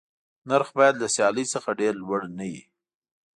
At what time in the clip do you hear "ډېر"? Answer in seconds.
1.79-1.93